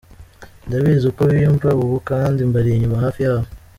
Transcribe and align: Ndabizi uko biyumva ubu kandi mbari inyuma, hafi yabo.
Ndabizi 0.67 1.05
uko 1.11 1.21
biyumva 1.31 1.69
ubu 1.83 1.95
kandi 2.09 2.39
mbari 2.49 2.69
inyuma, 2.73 3.03
hafi 3.03 3.19
yabo. 3.25 3.47